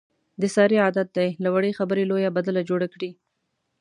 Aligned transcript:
د 0.41 0.43
سارې 0.55 0.77
عادت 0.85 1.07
دی، 1.17 1.29
له 1.43 1.49
وړې 1.53 1.71
خبرې 1.79 2.03
لویه 2.11 2.29
بدله 2.37 2.61
جوړه 2.69 2.87
کړي. 2.93 3.11